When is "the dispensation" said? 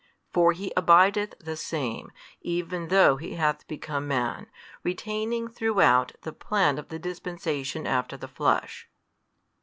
6.89-7.85